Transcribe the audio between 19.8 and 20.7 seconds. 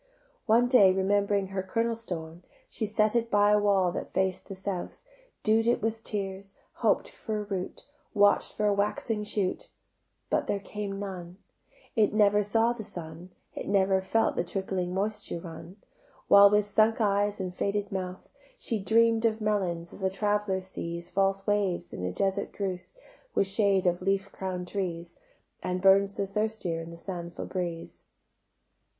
as a traveller